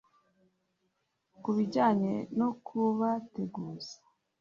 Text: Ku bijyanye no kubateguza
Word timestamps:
Ku 1.41 1.49
bijyanye 1.57 2.13
no 2.39 2.49
kubateguza 2.65 3.95